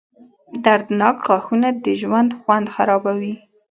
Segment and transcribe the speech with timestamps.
[0.63, 3.35] •دردناک غاښونه د ژوند خوند خرابوي.